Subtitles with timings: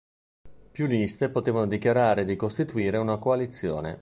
[0.71, 3.99] Più liste potevano dichiarare di costituire una coalizione.